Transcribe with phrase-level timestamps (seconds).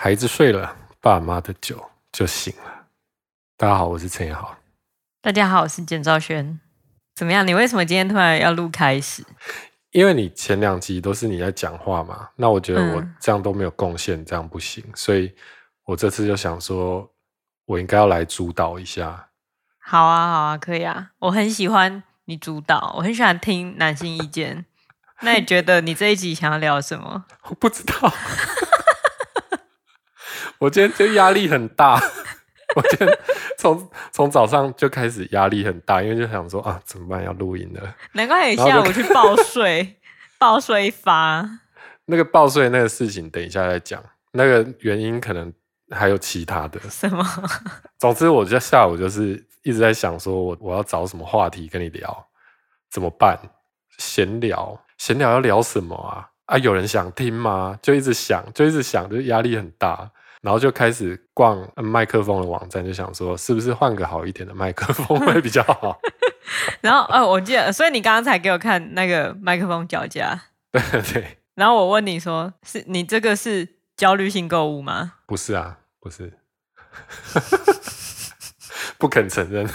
[0.00, 2.86] 孩子睡了，爸妈的酒就醒了。
[3.56, 4.56] 大家好，我是陈彦豪。
[5.20, 6.60] 大家好，我是简兆轩。
[7.16, 7.44] 怎么样？
[7.44, 9.24] 你为什么今天突然要录开始？
[9.90, 15.34] 因为你前两集都是你在讲话嘛，那我觉得我这样都没有贡献，嗯、这样不行，所以
[15.84, 17.10] 我这次就想说，
[17.64, 19.30] 我应该要来主导一下。
[19.80, 24.64] 好啊，好啊，可以啊，我很喜欢你主导，我很喜欢听男性意见。
[25.22, 27.24] 那你觉得你这一集想要聊什么？
[27.50, 28.12] 我不知道。
[30.58, 31.94] 我今天就压力很大，
[32.74, 33.18] 我今天
[33.56, 37.24] 从从早上就开始压力很大，因为就想说啊，怎么办？
[37.24, 37.94] 要录音了。
[38.12, 39.96] 难怪你下午去报税，
[40.38, 41.48] 报税发。
[42.06, 44.02] 那个报税那个事情，等一下再讲。
[44.32, 45.52] 那个原因可能
[45.90, 46.80] 还有其他的。
[46.88, 47.24] 什么？
[47.98, 52.26] 总之，我就下午就是一直在想，说我我要找什么话题跟你聊，
[52.90, 53.38] 怎么办？
[53.98, 56.28] 闲聊，闲聊要聊什么啊？
[56.46, 57.78] 啊，有人想听吗？
[57.82, 60.10] 就一直想，就一直想，就压力很大。
[60.42, 65.98] 然后就开始逛麦克风的网站，就想说是不是换个好一点的麦克风会比较好。
[66.80, 70.40] 然后，呃，我记得，所以你刚刚才给我看那个麦克风脚架。
[70.72, 70.80] 对
[71.12, 71.38] 对。
[71.54, 75.14] 然后我问你说，是你这个是焦虑性购物吗？
[75.26, 76.38] 不是啊，不是。
[78.96, 79.68] 不肯承认。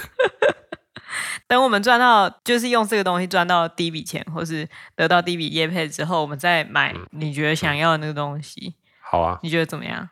[1.47, 8.75] 等我们赚到，就是用这个东西赚到第一笔钱，或是得到第一笔业配之后，我们再买你觉得想要的那个东西。
[9.01, 9.39] 好啊。
[9.43, 10.09] 你觉得怎么样？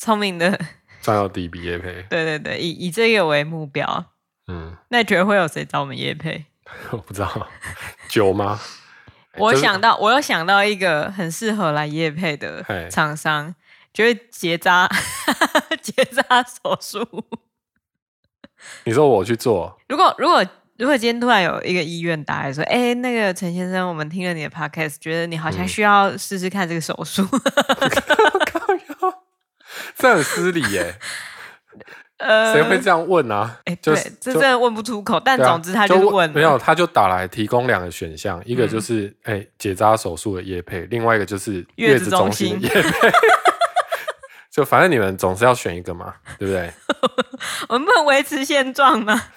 [0.00, 0.58] 聪明的
[1.02, 4.06] 赚到第一笔业配，对对对，以以这个为目标。
[4.46, 6.46] 嗯，那你觉得会有谁找我们业配？
[6.90, 7.46] 我不知道，
[8.08, 8.58] 酒吗？
[9.36, 13.54] 我想到，我有想到一个很适合来业配的厂商，
[13.92, 14.88] 就是结扎
[15.82, 17.06] 结扎手术。
[18.84, 19.78] 你说我去做？
[19.86, 20.42] 如果如果
[20.78, 27.22] 如果今天突然有一个医院打来说，哎、欸，那个陈先生，我们听了你的 podcast，觉得你好像需要试试看这个手术。
[27.22, 29.12] 嗯
[29.96, 30.94] 这很失礼耶，
[32.18, 33.58] 呃，谁会这样问啊？
[33.64, 35.18] 哎、欸，对，这真的问不出口。
[35.18, 43.10] 但总之他就问，没有，他就打来提供两个选项，一个就是哎、嗯欸、结扎手术的叶配，另外一个就是月子中心的业配。
[44.50, 46.72] 就反正你们总是要选一个嘛，对不对？
[47.70, 49.28] 我们不能维持现状吗？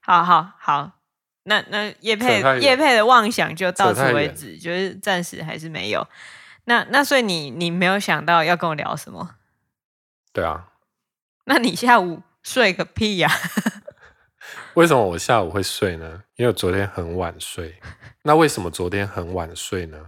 [0.00, 0.92] 好好好，
[1.44, 6.06] 那那叶佩叶佩的妄想就到此为止，就是暂时还是没有。
[6.66, 9.30] 那那所以你你没有想到要跟我聊什么？
[10.32, 10.68] 对啊，
[11.46, 13.38] 那你下午睡个屁呀、啊？
[14.74, 16.22] 为什么我下午会睡呢？
[16.36, 17.80] 因为我昨天很晚睡。
[18.22, 19.98] 那为什么昨天很晚睡呢？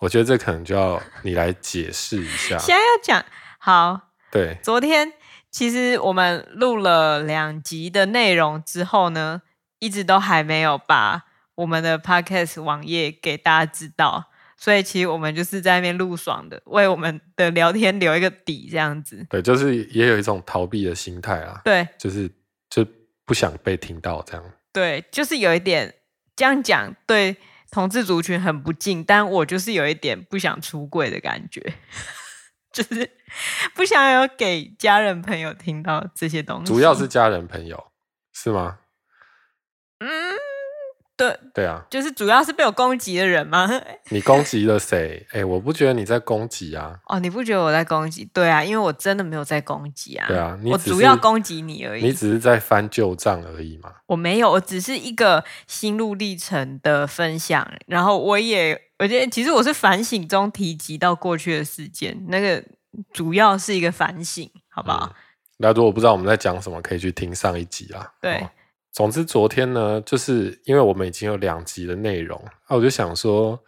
[0.00, 2.58] 我觉得这可能就要你来解释一下。
[2.58, 3.24] 现在要讲
[3.58, 5.12] 好，对，昨天
[5.50, 9.42] 其实我们录了两集的内容之后呢，
[9.78, 14.30] 一直都还没有把我们的 podcast 网页给大家知道。
[14.62, 19.26] 所以其实我们就是在那边录爽的，为我们的聊天留一个底，这样子。
[19.28, 21.60] 对，就是也有一种逃避的心态啊。
[21.64, 22.30] 对，就是
[22.70, 22.86] 就
[23.24, 24.52] 不想被听到这样。
[24.72, 25.92] 对，就是有一点
[26.36, 27.38] 这样讲，对
[27.72, 31.60] 同志族群很不敬，但我就是有一点不想出柜的感觉，
[32.72, 33.10] 就是
[33.74, 36.72] 不想有给家人朋友听到这些东西。
[36.72, 37.88] 主要是家人朋友，
[38.32, 38.78] 是吗？
[39.98, 40.51] 嗯。
[41.22, 43.68] 对对啊，就是主要是被我攻击的人吗？
[44.10, 45.24] 你攻击了谁？
[45.30, 46.98] 哎、欸，我不觉得你在攻击啊。
[47.06, 48.28] 哦，你不觉得我在攻击？
[48.32, 50.26] 对啊，因为我真的没有在攻击啊。
[50.26, 52.04] 对啊，我主要攻击你而已。
[52.04, 53.92] 你只是在翻旧账而已嘛。
[54.06, 57.66] 我没有，我只是一个心路历程的分享。
[57.86, 62.62] 然后我也，我觉得其实我是反省中提及到过去的事件，那个
[63.12, 65.14] 主要是一个反省，好不好？
[65.58, 68.12] 那、嗯、如果不知道我们在讲什么，可以去听上一集啊。
[68.20, 68.38] 对。
[68.38, 68.50] 哦
[68.92, 73.58] 总之，昨天呢，就是因为我们已经有两集的内容啊，我就想说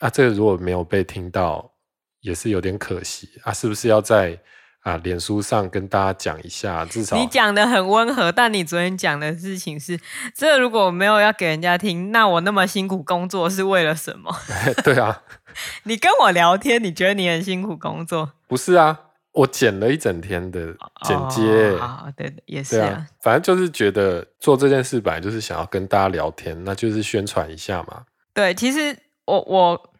[0.00, 1.72] 啊，这个如果没有被听到，
[2.20, 4.40] 也是有点可惜啊，是不是要在
[4.80, 6.86] 啊脸书上跟大家讲一下？
[6.86, 10.00] 至少你讲的很温和，但你昨天讲的事情是，
[10.34, 14.34] 这個如果没有要给人家听，那我那么辛苦工作是为了什么？
[14.82, 15.22] 对啊，
[15.84, 18.32] 你跟我聊天，你觉得你很辛苦工作？
[18.48, 19.02] 不是啊。
[19.36, 20.74] 我剪了一整天的
[21.04, 23.06] 剪接，啊、哦，对，也是啊，啊。
[23.20, 28.06] 反正就是觉得做这件事本来就是想要跟大家聊天，那就是宣传一下嘛。
[28.32, 29.90] 对，其实我我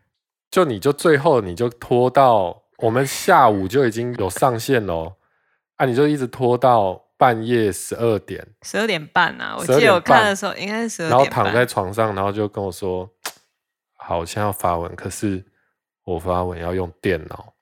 [0.50, 5.16] 就你就最后你就拖到我们下午就已经有上线喽，
[5.76, 13.06] 啊，你就一直拖到半夜十二点，十二点半啊，我记得我看的时候应该是十二点半，然后躺在床上，然后就跟我说，
[14.00, 15.44] 好，我现在要发文，可是
[16.04, 17.52] 我发文要用电脑。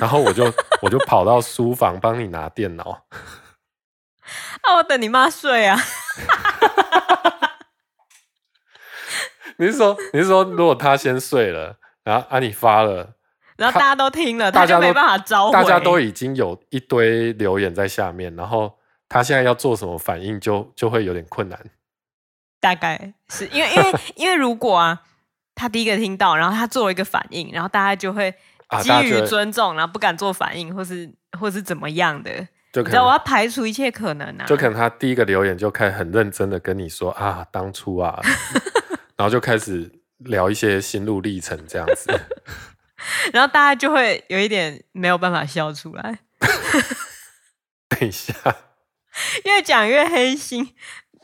[0.00, 3.04] 然后我就我就跑到书房帮你拿电脑。
[4.62, 5.76] 啊，我等你妈睡啊！
[9.56, 13.14] 你是说你是说，如果他先睡了，然后啊你发了，
[13.56, 15.52] 然后大家都听了，他就没办法招回。
[15.52, 18.78] 大家都已经有一堆留言在下面，然后
[19.08, 21.58] 他现在要做什么反应就，就就会有点困难。
[22.60, 25.02] 大概是因为，因为，因为如果啊，
[25.54, 28.34] 他第一个听到，然后他做了一个反应，然后大家就会
[28.82, 32.30] 基于尊重，然后不敢做反应，或是或是怎么样的。
[32.72, 34.44] 就可能我要排除一切可能啊。
[34.46, 38.20] 就可能他第一个留言就开始很认真的跟你说啊，当初啊，
[39.16, 42.12] 然后就开始聊一些心路历程这样子，
[43.34, 46.20] 然后大家就会有一点没有办法笑出来。
[47.90, 48.32] 等一下，
[49.44, 50.72] 越讲越黑心。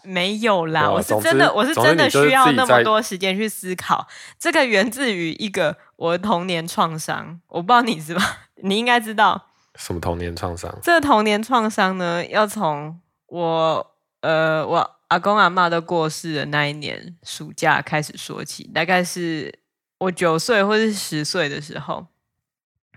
[0.07, 4.07] 没有啦，我是真的，我是真的需要那么多时间去思考。
[4.39, 8.39] 这个源自于一个我的童年创伤，我不知道你知吧？
[8.63, 10.73] 你应该知道什么童年创伤？
[10.83, 18.65] 这个童年创伤呢，要从我呃我阿公阿妈都过世的那一年暑假开始说起。
[18.75, 19.59] 大概是
[19.99, 22.07] 我九岁或是十岁的时候，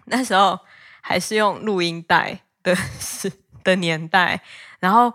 [0.06, 0.59] 那时候
[1.01, 3.31] 还是用录音带的时
[3.63, 4.41] 的年代，
[4.79, 5.13] 然后。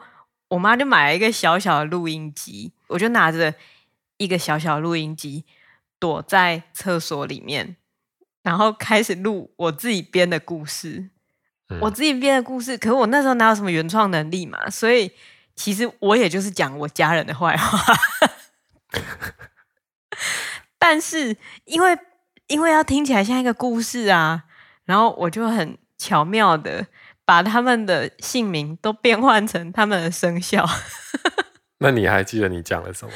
[0.49, 3.55] 我妈就买了一个小小的录音机，我就拿着
[4.19, 5.45] 一个小小的录音机
[5.99, 7.77] 躲在厕所里面，
[8.43, 11.11] 然后开始录我自己编的故事。
[11.69, 14.69] 嗯、我自己编的故事，可是我那时候哪有什么原创能力嘛？
[14.69, 15.11] 所以
[15.57, 17.95] 其实我也就是讲我家人的坏话。
[20.79, 21.99] 但是因为
[22.49, 24.45] 因为要听起来像一个故事啊，
[24.85, 26.87] 然后我就很巧妙的。
[27.25, 30.69] 把他们的姓名都变换成他们的生肖。
[31.79, 33.13] 那你还记得你讲了什么？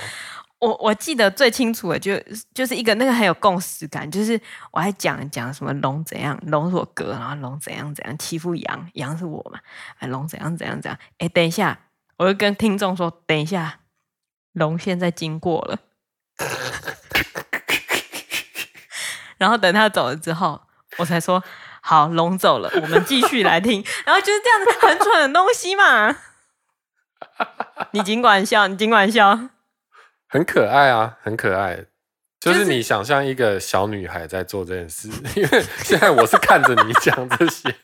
[0.61, 2.21] 我我记得最清楚的就
[2.53, 4.41] 就是一个那个很有共识感，就是
[4.73, 9.61] 我还讲讲什么龙怎样，龙是我哥，然后龙怎样怎样欺负羊，羊是我嘛，
[9.99, 10.99] 哎，龙怎样怎样怎样。
[11.19, 11.79] 哎，等一下，
[12.17, 13.79] 我就跟听众说，等一下，
[14.53, 15.79] 龙现在经过了。
[19.39, 20.61] 然后等他走了之后，
[20.99, 21.43] 我才说。
[21.89, 23.83] 好，龙走了，我们继续来听。
[24.05, 26.15] 然后就是这样子很蠢的东西嘛。
[27.93, 29.49] 你尽管笑，你尽管笑，
[30.29, 31.87] 很可爱啊，很可爱。
[32.39, 37.75] 就是你想象一个小女孩在做这件事，因为现在我是看着你讲这些，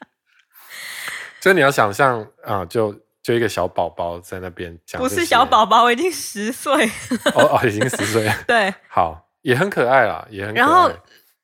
[1.40, 5.00] 所以你要想象啊，就就一个小宝宝在那边讲。
[5.00, 6.86] 不是小宝宝，我已经十岁。
[7.32, 8.30] 哦哦，已经十岁。
[8.46, 10.66] 对，好，也很可爱啦，也很可爱。
[10.66, 10.92] 然后，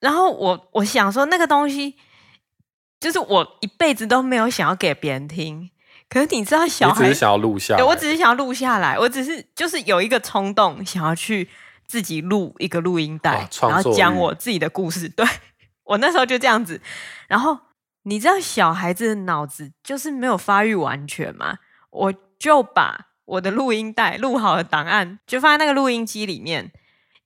[0.00, 1.96] 然后我我想说那个东西。
[3.00, 5.70] 就是我一辈子都没有想要给别人听，
[6.08, 11.48] 可是你知道，小孩只是想要录下来，我只是想要录下来，我只是就是有一个冲动，想要去
[11.86, 15.08] 自己录一个录音带，然后讲我自己的故事。
[15.08, 15.26] 对，
[15.84, 16.80] 我那时候就这样子，
[17.26, 17.58] 然后
[18.02, 21.56] 你知道，小孩子的脑子就是没有发育完全嘛，
[21.90, 26.70] 我就把我的录音带录好的档案就放在那个录音机里面。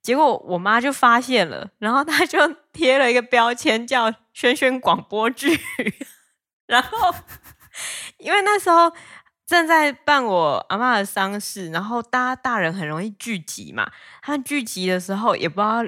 [0.03, 2.39] 结果我妈就发现了，然后她就
[2.73, 5.59] 贴了一个标签叫“轩轩广播剧”。
[6.67, 7.15] 然后
[8.19, 8.93] 因为那时候
[9.47, 13.91] 正在办我阿嬷的丧事，然后大家大人很容易聚集嘛。
[14.23, 15.85] 他聚集的时候也不知道，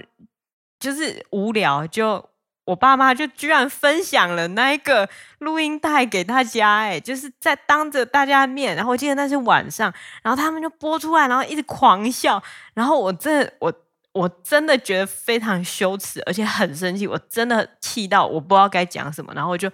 [0.78, 2.28] 就是无聊，就
[2.66, 5.08] 我爸妈就居然分享了那一个
[5.38, 8.76] 录音带给大家，哎，就是在当着大家的面。
[8.76, 12.42] 然后我记得那是晚上，然后他们就播出来，然后一直狂笑。
[12.74, 13.72] 然后我这我。
[14.16, 17.06] 我真的觉得非常羞耻，而且很生气。
[17.06, 19.70] 我真的气到我不知道该讲什么，然后我就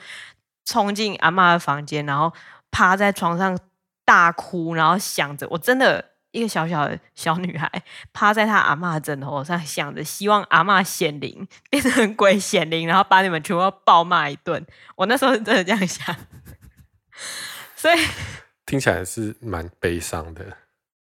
[0.64, 2.32] 冲进阿嬷的房间，然后
[2.72, 3.56] 趴在床上
[4.04, 7.70] 大哭，然后想着，我真的一个小小的小女孩
[8.12, 14.66] 趴在她阿嬷的枕头上，想着希望阿嬷显灵，变成鬼显灵，然后把你们全部暴骂一顿。
[14.96, 16.16] 我那时候是真的这样想，
[17.76, 17.98] 所以
[18.66, 20.56] 听起来是蛮悲伤的。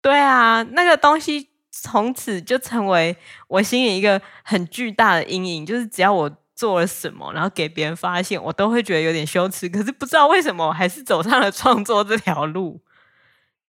[0.04, 1.53] 对啊，那个东西。
[1.76, 9.68] 从此就成为我心里一个很巨大的阴影，就是只要我做了什么，然后给别人发现，我都会觉得有点羞耻。
[9.68, 12.80] 可是不知道为什么，我还是走上了创作这条路。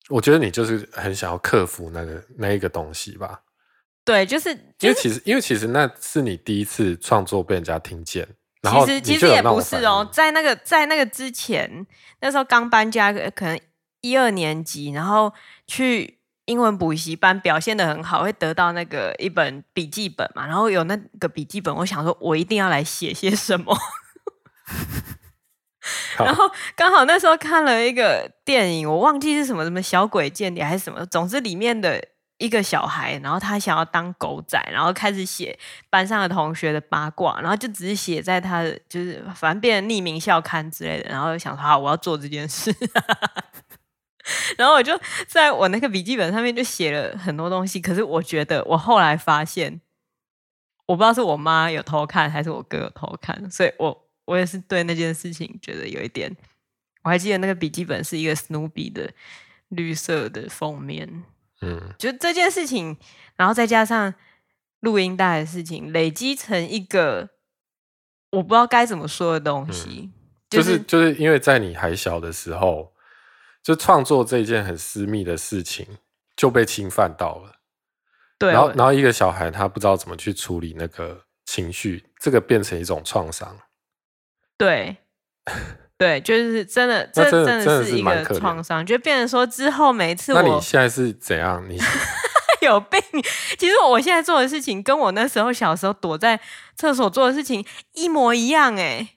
[0.07, 3.41] 我觉得你就是很想要克服那个那一个东西吧？
[4.05, 8.25] 对，就是、就是、因为其实因为其实那是你第一次创作被人家听见，
[8.61, 11.85] 然后其实其实也不是哦，在那个在那个之前，
[12.21, 13.59] 那时候刚搬家，可能
[13.99, 15.33] 一二年级，然后
[15.67, 16.18] 去。
[16.49, 20.47] 英文补习班表现的很好，会得到那个一本笔记本嘛？
[20.47, 23.77] 然后有那个笔记本，我想说，我一定要来写些什么。
[26.17, 32.03] 然后刚好那时候看了一个电影，我忘记是什么，什么小鬼间谍还是什么，总之里面的
[32.39, 35.57] 一个小孩，然后他想要当狗仔，然后开始写
[35.89, 42.75] 班上的同学的八卦，然后就只是写在他的，就是反正变成匿名校刊之类的，然后想说，好，我要做这件事。
[44.57, 49.81] 然后我就在我那个笔记本上面就写了很多东西，可是我觉得我后来发现，
[50.85, 56.35] 我不知道是我妈有偷看还是我哥有偷看，所以我我也是对那件事情觉得有一点。
[57.03, 59.09] 我还记得那个笔记本是一个 Snoopy 的
[59.69, 61.23] 绿色的封面，
[61.61, 62.97] 嗯，就这件事情，
[63.37, 64.13] 然后再加上
[64.81, 67.29] 录音带的事情，累积成一个
[68.31, 70.13] 我不知道该怎么说的东西，嗯、
[70.49, 72.91] 就是就是因为在你还小的时候，
[73.69, 75.85] 就创作这件很私密的事情
[76.35, 77.57] 就被侵犯到了，
[78.39, 83.59] 对，然后然后一个小孩他不知道怎么去处理那个情绪，这个变成一种创伤，
[84.57, 84.97] 对。
[85.99, 91.63] 对，就是真的，这真的是一个创伤，就变成说之后每一次我，那你现在是怎样？
[91.69, 91.77] 你
[92.65, 92.99] 有病？
[93.59, 96.41] 其实我现在做的事情，跟我那时候小时候躲在
[96.75, 99.09] 厕所做的事情一模一样哎。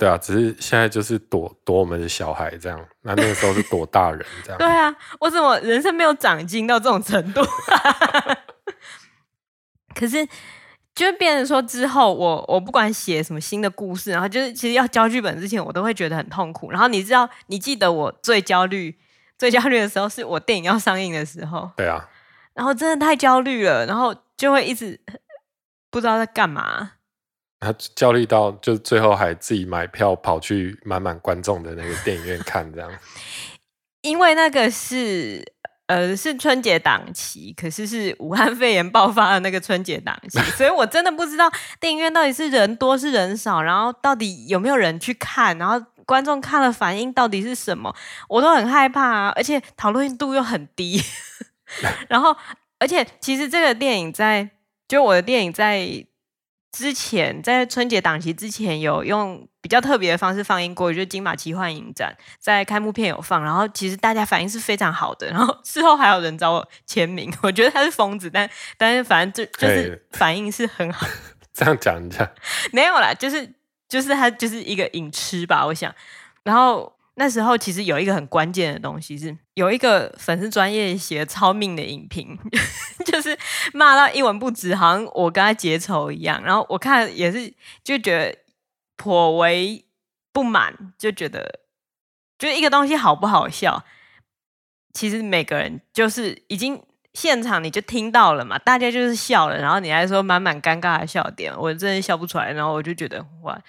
[0.00, 4.56] 对啊，只是现在就是躲躲我们的小孩这样，那那个时候是躲大人这样。
[4.58, 7.42] 对啊，我怎么人生没有长进到这种程度？
[9.94, 10.26] 可是。
[10.92, 16.70] 就变成说之后我，我我不管写什么新的故事，然后就是其实要交剧本之前，我都会觉得很痛苦。
[16.70, 18.98] 然后你知道，你记得我最焦虑、
[19.38, 21.70] 最焦虑的时候，是我电影要上映的时候。
[21.76, 22.06] 对啊。
[22.54, 25.00] 然后真的太焦虑了，然后就会一直
[25.90, 26.90] 不知道在干嘛。
[27.60, 32.90] 他焦虑到就最后还自己买票跑去满满观众的那个电影院看这样。
[34.02, 35.52] 因为那个是。
[35.90, 41.50] 呃，是春节档期，可是是武汉肺炎爆发的那个春节档期，所以我真的不知道
[41.80, 47.92] 电影院到底是人多是人少，然后到底有没有人去看，然后观众看了反应到底是什么，
[48.28, 51.02] 我都很害怕啊，而且讨论度又很低，
[52.08, 52.36] 然后
[52.78, 54.48] 而且其实这个电影在，
[54.86, 56.06] 就我的电影在。
[56.72, 68.48] 之前在春节档期之前有用比较特别的方式放映过，就是金马奇幻影展在开幕片有放，然后其实大家反应是非常好的，然后事后还有人找我签名， 我觉得他是疯子，但
[68.78, 71.06] 但是反正就就是反应是很好。
[71.52, 72.30] 这样讲一下，
[72.72, 73.52] 没有啦，就是
[73.88, 75.94] 就是他就是一个影痴吧，我想，
[76.44, 76.92] 然后。
[77.14, 82.38] 那时候其实有一个很关键的东西，是有一个粉丝专业写超命的影评，
[83.04, 83.36] 就是
[83.74, 86.42] 骂到一文不值，好像我跟他结仇一样。
[86.42, 87.52] 然后我看也是
[87.84, 88.38] 就觉得
[88.96, 89.84] 颇为
[90.32, 91.60] 不满，就觉得
[92.38, 93.84] 就一个东西好不好笑，
[94.94, 103.60] 其实每个人就是已经现场你就听到了嘛，大家就是笑了，然后你还说满满尴尬的笑点，我真的笑不出来，然后我就觉得哇。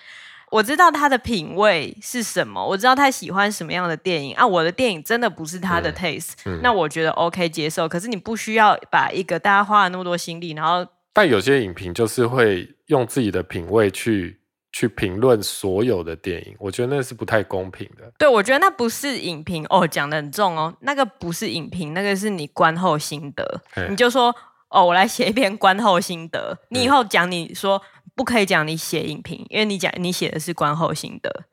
[0.52, 4.46] 我知道他的品味是什么，我知道他喜欢什么样的电影啊。
[4.46, 7.88] 我的电影真的不是他的 taste，嗯嗯，那我觉得 OK 接受。
[7.88, 14.42] 可是你不需要把一个大家花了那么多心力，然后但有些影评就是会用自己的品味去
[14.74, 18.12] 去评论所有的电影，我觉得那是不太公平的。
[18.18, 23.62] 对，我觉得那不是影评哦，讲的很重哦，那个不是影评，那个是你观后心得。
[23.90, 24.36] 你就说
[24.70, 27.82] 哦，我来写一篇观后心得，你以后讲你说。
[28.16, 31.46] 不可以讲你写影评，因为你讲你写的是观后心得，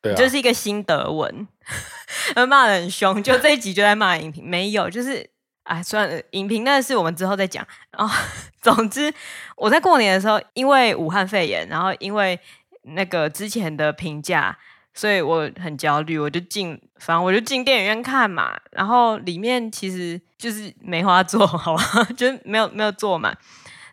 [0.00, 1.46] 对、啊，就是一个心得文，
[2.48, 3.22] 骂的很凶。
[3.22, 5.28] 就这一集就在骂影评，没有，就是
[5.64, 7.66] 哎，算了，影评那是我们之后再讲。
[7.90, 8.16] 然后，
[8.62, 9.12] 总之
[9.56, 12.38] 我在过年的时候，因为武汉肺炎，然后因为
[12.82, 14.56] 那个之前的评价，
[14.94, 18.56] 所以我很焦虑，我就进，反正我就进电影院看嘛。
[18.70, 21.82] 然后里面其实就是梅花座，好吧，
[22.16, 23.36] 就是没有没有坐满。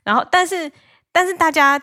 [0.03, 0.71] 然后，但是
[1.11, 1.81] 但是大家。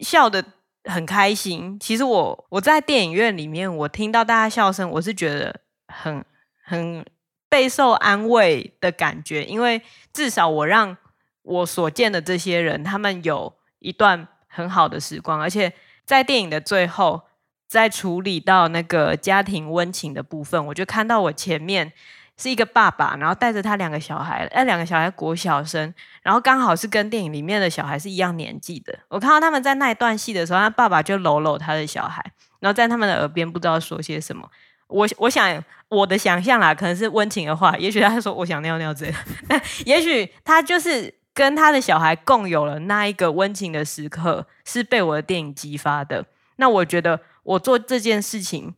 [0.00, 0.44] 笑得
[0.84, 1.78] 很开心。
[1.78, 6.24] 其实我我在电影院里面，我听到大家笑声，我是觉得很
[6.64, 7.04] 很
[7.48, 9.80] 备受安慰的感觉，因为
[10.12, 10.96] 至少我让
[11.42, 15.72] 我所见的这些人，他们有一段很好的时光，而且
[16.04, 17.22] 在电影的最后，
[17.68, 21.92] 在处理到那个家庭温情的部分，我就看到我前面。
[22.36, 28.98] 是一个爸爸，然后带着他两个小孩，那两个小孩国小生，然后刚好是跟电影里面的小孩是一样年纪的。
[29.08, 32.22] 我看到他们在那一段戏的时候，他爸爸就搂搂他的小孩，
[32.60, 34.50] 然后在他们的耳边不知道说些什么。
[34.88, 39.20] 我我想我的想象啦，可能是温情的话，也许他说我想尿尿这样，
[39.86, 46.26] 也许他就是跟他的小孩共有了那一个温情的时刻，是被我的电影激发的。
[46.56, 48.74] 那我觉得我做这件事情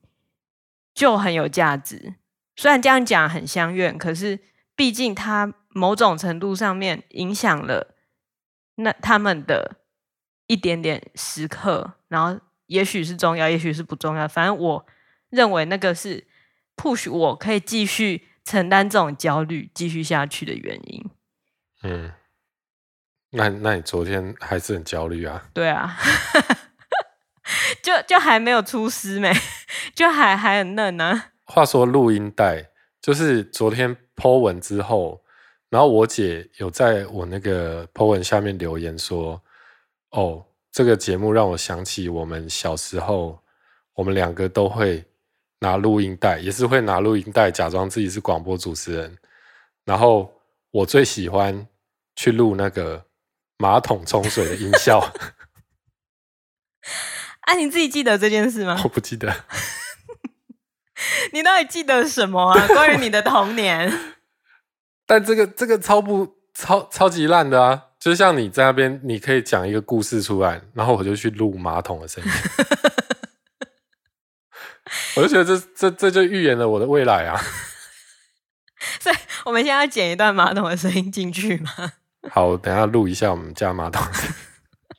[0.95, 2.15] 就很有价值。
[2.59, 4.41] 虽然这样讲很相怨，可是
[4.75, 7.95] 毕竟它某种程度上面影响了
[8.75, 9.77] 那他们的
[10.49, 14.85] 一点点时刻，然后也许是重要，也许是不重要，反正我
[15.31, 16.27] 认为那个是
[16.77, 21.09] push 我可以继续承担这种焦虑，继续下去的原因。
[21.85, 22.13] 嗯，
[23.31, 25.45] 那那你昨天还是很焦虑啊？
[25.55, 25.97] 对啊，
[27.85, 29.33] 就就还没有出师没，
[29.95, 31.33] 就还还很嫩呢、啊。
[31.51, 35.25] 话说录音带就是昨天 po 文之后，
[35.71, 39.43] 然后我姐有在我那个 po 文下面留言说
[40.13, 43.43] ：“哦，这个节目让我想起我们小时候，
[43.95, 45.03] 我们两个都会
[45.61, 49.17] 拿录音带，也是会拿录音带假装自己是广播主持人。
[49.87, 50.31] 然后
[50.71, 51.67] 我最喜欢
[52.15, 53.07] 去录那个
[53.57, 55.01] 马桶冲水的音效。
[57.41, 58.79] 啊，你自己记得这件事吗？
[58.85, 59.35] 我不记得。
[61.33, 62.67] 你到底记得什么啊？
[62.69, 63.93] 关于你的童年？
[65.07, 67.85] 但这个这个超不超超级烂的啊！
[67.99, 72.31] 就像你在那边，你可以讲一个故事出来，然后我就去录马桶的声音，
[75.17, 77.41] 我就觉得这这这就预言了我的未来啊！
[79.01, 81.71] 所以我们现在要剪一段马桶的声音进去吗？
[82.31, 84.03] 好，我等一下录一下我们家马桶。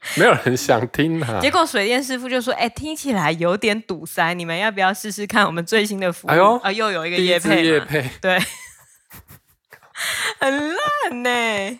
[0.15, 1.39] 没有人想听啊！
[1.41, 7.79] 结果水电师傅就说：“哎、欸，听起来有点堵塞，你们要不要试试看我们最新的服务？”哎呦，啊，又有一个业配，
[8.22, 8.39] 对，
[10.39, 11.79] 很烂呢、欸。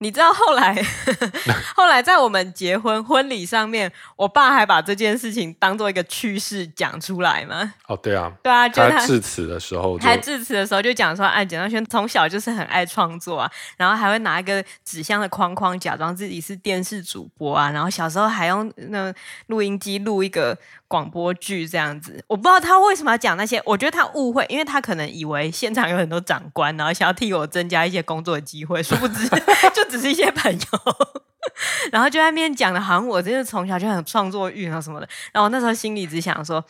[0.00, 0.80] 你知道后来，
[1.74, 7.74] 后来在我们结婚婚礼上面，我爸还把这件事情当做一个趣事讲出来吗？
[7.88, 19.12] 哦，对啊，对啊，就他致辞的时候， 他致辞的时候就讲说，哎，简尚轩从小就是很爱创作啊，然后还会拿一个纸箱的框框，假装自己是电视主播啊，然后小时候还用那
[19.46, 20.56] 录音机录一个。
[20.88, 23.62] 广播剧这样子，我不知道他为什么要讲那些。
[23.66, 29.28] 我觉得他误会，因为他可能以为现场有很多长官，然后想要替我增加一些工作的机会，殊不知
[29.74, 30.60] 就只是一些朋友。
[31.92, 35.08] 然后就在那边讲的，好像我真的从小就很创作欲啊什么的。
[35.32, 36.64] 然后我那时候心里只想说，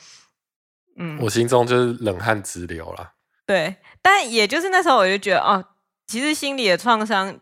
[0.98, 3.12] 嗯，我心中就是冷汗直流了。
[3.46, 5.64] 对，但也就是那时候我就觉得，哦，
[6.06, 7.38] 其实心里的创伤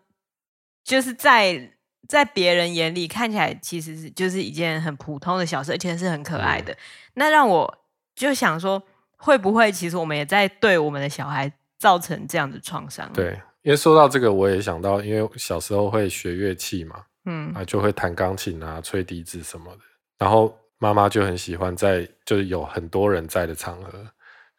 [0.85, 1.73] 就是在。
[2.09, 6.73] 在别人眼里看起来，其实是就是一件很普通的小事，而且是很可爱的。
[6.73, 6.77] 嗯、
[7.15, 7.79] 那让我
[8.15, 8.83] 就想说，
[9.17, 13.13] 会不会其实我们也在对我们的小孩造成这样的创伤？
[13.13, 19.81] 对，因为说到这个，我也想到，因为小时候会学乐器嘛，嗯，啊，就会弹钢琴啊、吹笛子什么的。
[20.19, 23.93] 然后妈妈就很喜欢在就是有很多人在的场合，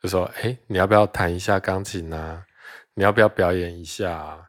[0.03, 2.43] 就说：“哎，你要不要弹一下钢琴啊？
[2.93, 4.39] 你要不要表演一下啊？”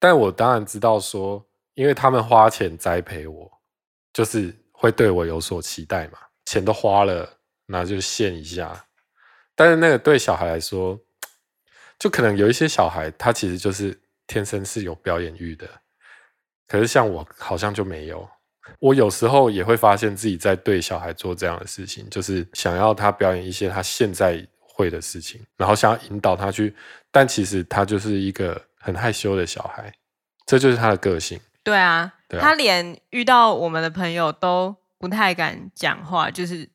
[0.00, 1.44] 但我当然知道说。
[1.76, 3.50] 因为他们花钱栽培我，
[4.12, 8.86] 就是会对我有所期待嘛，钱都花了，那就献一下。
[9.54, 10.98] 但是那个对小孩来说，
[11.98, 15.68] 就可能有一些小孩，他其实就是天生是有表演欲的，
[16.66, 18.26] 可是像我好像就没有。
[18.80, 26.74] 我有时候也会发现自己在对小孩做这样的事情，就是想要他表演一些他现在会的事情，然后想要引导他去，
[27.10, 29.92] 但其实他就是一个很害羞的小孩，
[30.46, 31.38] 这就是他的个性。
[31.66, 36.68] 对啊，对啊，他连遇到我们的朋友都不太敢讲话，就是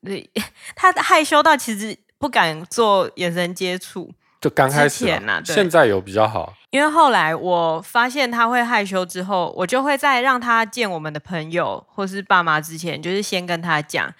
[0.76, 4.12] 他害羞到其实不敢做眼神接触。
[4.38, 6.52] 就刚开始啊，现在有比较好。
[6.68, 14.12] 因为后来我发现他会害羞之后，我就会在让他见我们的朋友或是爸妈之前，就是先跟他讲，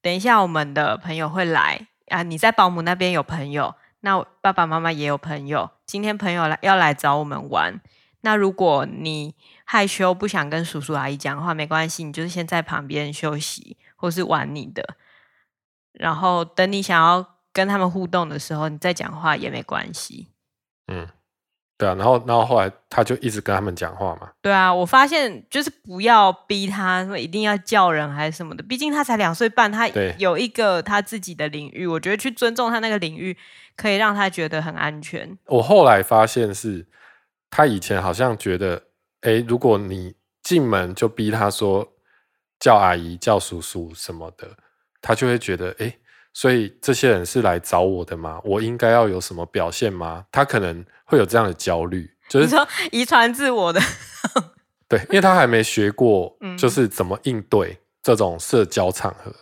[0.00, 7.80] 等一下我们的朋友会来啊，你在保姆那边有朋友，那爸爸妈妈也有朋友，今天朋友来要来找我们玩。
[8.24, 14.96] 那如果你害羞不想跟叔叔阿姨讲话，没关系，你就是先在旁边休息或是玩你的，
[15.92, 20.28] 然后等你想要跟他们互动的时候，你再讲话也没关系。
[20.88, 21.08] 嗯，
[21.78, 24.30] 对啊，然后然后后来他就一直跟他们讲话嘛。
[24.42, 33.36] 对啊，我发现就是不要逼他说一定要叫人还是什么的，毕竟他才两岁半，他有一个他自己的领域，我觉得去尊重他那个领域，
[33.76, 35.38] 可以让他觉得很安全。
[35.46, 36.86] 我后来发现是。
[37.54, 38.82] 他以前好像觉得，
[39.22, 41.86] 诶，如果你进门就逼他说
[42.60, 44.48] 叫阿姨、叫叔叔什么的，
[45.00, 45.98] 他就会觉得，诶，
[46.32, 48.40] 所以这些人是来找我的吗？
[48.44, 50.26] 我应该要有什么表现吗？
[50.30, 53.80] 他可能会有这样的焦虑，就是说遗传自我的。
[54.88, 59.34] 对，因为他还没学过， 就是怎么应对这种社交场合，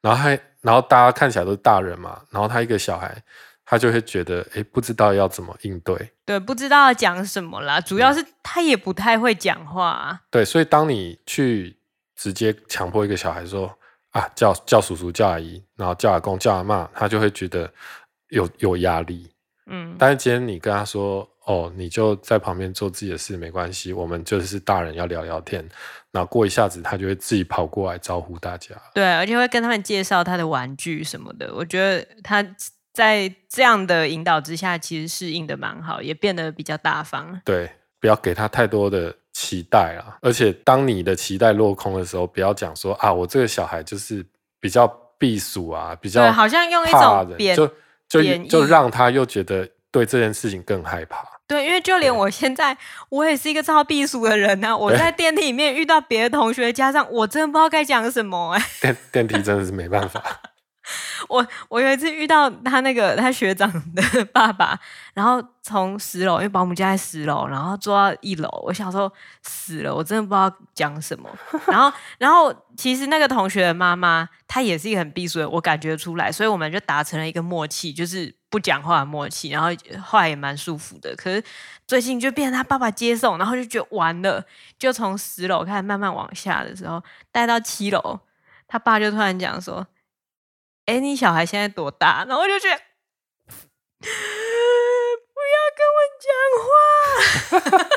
[0.00, 3.22] 然后还，然后大家看起来都是大人嘛，然后他一个小孩。
[3.66, 7.80] 他就会觉得，哎，不知道要怎么应对，对，不知道要讲什么啦。
[7.80, 10.20] 主要是他也不太会讲话啊。
[10.30, 11.78] 对，所以当你去
[12.14, 13.74] 直接强迫一个小孩说
[14.10, 17.72] 啊，叫叫叔叔、叫阿姨，然后叫阿公、叫阿妈，他就会觉得
[18.28, 19.30] 有有压力。
[19.66, 25.66] 嗯，但是今天你跟他说，哦，你就在旁边做自己的事，没关系，我们就是大人要聊聊天。
[26.12, 28.74] 然后过一下子，他就会自己跑过来招呼大家。
[28.92, 31.50] 对，而且会跟他们介绍他的玩具什么的。
[31.54, 32.44] 我觉得他。
[32.94, 37.40] 在这样的引导之下，其实适应的蛮好，也变得比较大方。
[37.44, 37.68] 对，
[38.00, 40.16] 不要给他太多的期待啊！
[40.22, 44.24] 而且当你的期待落空的时候，不要讲说啊，我这个小孩就是
[44.60, 44.86] 比较
[45.18, 47.66] 避暑啊，比较对，好像用一种贬就
[48.08, 51.26] 就就让他又觉得对这件事情更害怕。
[51.48, 52.78] 对，因为就连我现在，
[53.08, 54.76] 我也是一个超避暑的人呐、啊。
[54.76, 58.66] 我在电梯里面遇到别的同学加上，我真的不知道该讲什么哎、欸。
[58.80, 60.22] 电电梯真的是没办法。
[61.28, 64.78] 我我有一次遇到他那个他学长的 爸爸，
[65.14, 68.48] 然后从十楼，因为保姆家在十楼，然后坐到一楼。
[68.66, 69.10] 我想说
[69.42, 71.28] 死了，我真的不知道讲什么。
[71.66, 79.48] 然后然后其实那个同学的妈妈，她也是一个很避暑的，我感觉出来，所以我们就达成了一个默契，就是不讲话的默契。
[79.48, 79.68] 然后
[80.02, 81.16] 话也蛮舒服的。
[81.16, 81.42] 可是
[81.86, 84.44] 最近就变成他爸爸接送，然后就觉得完了，
[84.78, 88.20] 就从十楼开始慢慢往下的时候，带到七楼，
[88.68, 89.86] 他爸就突然讲说。
[90.86, 92.24] 哎，你小孩现在多大？
[92.28, 92.76] 然后我就觉得，
[94.00, 94.06] 不
[95.50, 97.88] 要跟我讲话。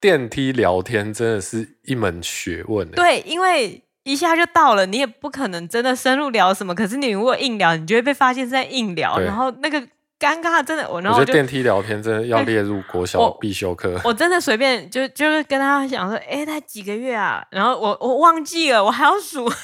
[0.00, 2.90] 电梯聊天真的是一门学问。
[2.90, 6.74] 对，因为一下就到了，你也不可能真的深入聊什么。
[6.74, 9.80] 可是你如果硬聊，你就会被发现是在硬聊，然后那个
[10.18, 13.92] 尴尬真的，我然后我觉得电梯聊天真的要列入国小必修课。
[14.04, 17.44] 我，我真的随便就就是跟他讲说，哎，他几个月啊？
[17.50, 19.50] 然后我我忘记了，我还要数。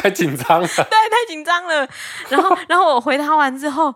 [0.00, 1.88] 太紧张了， 对，太紧张了。
[2.28, 3.94] 然后， 然后我回答完之后，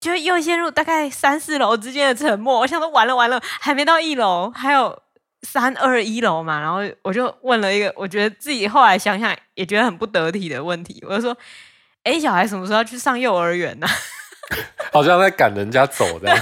[0.00, 2.58] 就又陷入大概三四楼之间的沉默。
[2.58, 5.00] 我想说，完了完了，还没到一楼，还有
[5.42, 6.60] 三二一楼嘛。
[6.60, 11.02] 然后我就问了一个，我觉得自己后来想想也觉得很不得体的问题。
[11.08, 11.36] 我就说
[12.02, 13.86] ：“哎，小孩什么时候要去上幼儿园呢？”
[14.92, 16.36] 好像在赶人家走的。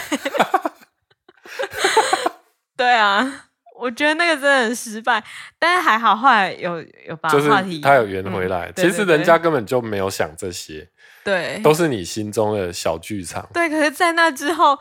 [2.76, 3.44] 对啊。
[3.82, 5.20] 我觉得那个真的很失败，
[5.58, 8.68] 但是还好，后来有有把话题他有圆回来。
[8.68, 10.88] 嗯、其实人家根本就没有想这些，
[11.24, 13.44] 对，都是你心中的小剧场。
[13.52, 14.78] 对，可是，在那之后，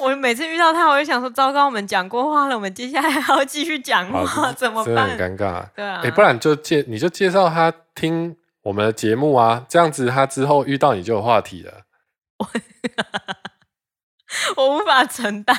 [0.00, 4.94] 我每次遇到他，我就想说：糟糕，我们讲过话了，我们接下来还要继续讲话，怎么办？
[4.94, 5.66] 真的很尴尬。
[5.74, 11.82] 对啊，欸、不然就介你就介绍他听我们的节目啊，这样子他之后遇到你就有话题了。
[12.38, 12.48] 我，
[14.62, 15.56] 我无法承担。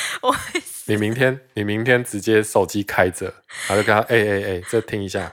[0.22, 0.36] 我
[0.86, 3.26] 你明天你明天直接手机开着，
[3.68, 5.32] 然后就跟他哎哎哎，这听一下。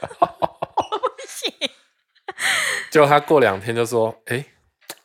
[0.20, 1.52] 我不行。
[2.90, 4.46] 结果他过两天就说：“哎、欸，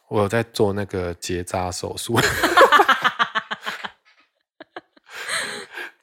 [0.07, 2.19] 我有在做那个结扎手术。”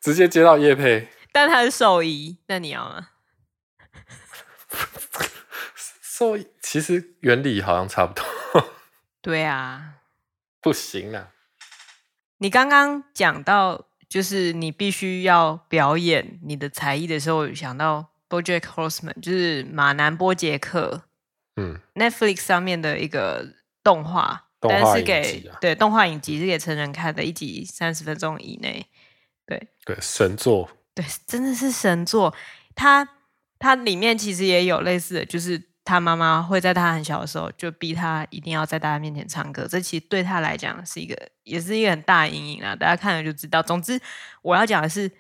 [0.01, 3.09] 直接接到叶佩，但他是兽医，那你要吗？
[6.03, 8.25] 兽医其实原理好像差不多。
[9.21, 9.97] 对啊，
[10.61, 11.29] 不行啊。
[12.43, 21.03] 你刚刚讲到，就是你必须要表演你的才艺的时候，想到 BoJack Horseman，就是马南波杰克，
[21.57, 23.47] 嗯，Netflix 上面的一个
[23.85, 28.87] 动画，动画但是给对动画影集是给成人看的，一集三十分钟以内，
[29.47, 32.35] 对对，神作，对，真的是神作。
[32.75, 33.07] 它
[33.59, 35.70] 它里面其实也有类似的，就是。
[35.91, 42.77] 他妈妈会在他很小的时候就逼他一定要在大家面前唱歌，这其实对他来讲是一个，也是一个很大的阴影啊。
[42.77, 43.61] 大家看了就知道。
[43.61, 44.01] 总之，
[44.43, 45.11] 我要讲的是，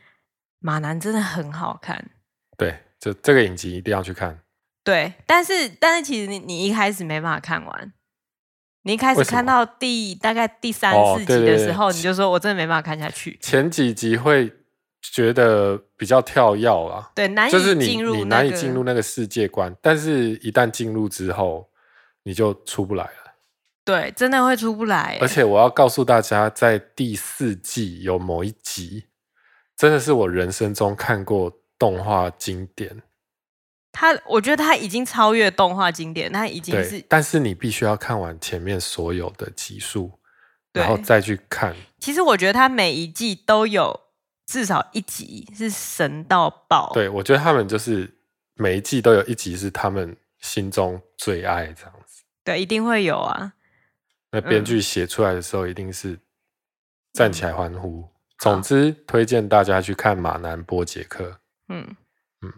[0.60, 2.10] 马南真的很好看。
[2.56, 4.38] 对，这这个影集一定要去看。
[4.84, 7.92] 对，但是但是其实你你一开始没办法看完，
[8.84, 13.36] 你一开始看到第大概第三四集的时候，哦、对对对，你就说我真的没办法看下去。
[13.42, 14.59] 前几集会。
[15.02, 21.68] 觉得比较跳跃啊，对，难以就是你进入、那个、你难以进入那个世界观，但是一旦进入之后，
[22.22, 23.10] 你就出不来了。
[23.82, 25.18] 对，真的会出不来。
[25.20, 29.06] 而且我要告诉大家，在第四季有某一集，
[29.76, 33.02] 真的是我人生中看过动画经典。
[33.90, 37.02] 他，我觉得他已经超越动画经典，他已经是。
[37.08, 40.12] 但是你必须要看完前面所有的集数，
[40.74, 41.74] 然后再去看。
[41.98, 43.98] 其实我觉得他每一季都有。
[44.50, 46.90] 至少一集是神到爆。
[46.92, 48.12] 对，我觉得他们就是
[48.54, 52.24] 每一季都有一集是他们心中最爱这样子。
[52.42, 53.52] 对，一定会有啊。
[54.32, 56.18] 那编剧写出来的时候，一定是
[57.12, 58.00] 站起来欢呼。
[58.00, 58.08] 嗯、
[58.38, 61.24] 总之，推荐大家去看《马南波杰克》。
[61.68, 61.96] 嗯
[62.42, 62.52] 嗯。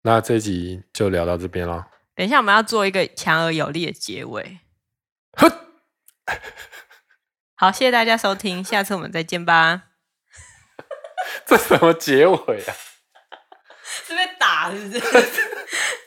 [0.00, 1.86] 那这集就聊到这边了。
[2.14, 4.60] 等一下，我们要做一个强而有力的结尾。
[7.56, 9.87] 好，谢谢大家收听，下次我们再见吧。
[11.46, 12.74] 这什么结尾啊？
[14.06, 15.42] 是被打是不是？